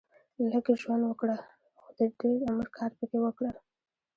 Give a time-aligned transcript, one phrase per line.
[0.51, 1.39] لږ ژوند وګړهٔ
[1.79, 3.53] خو د دېر عمر کار پکښي وکړهٔ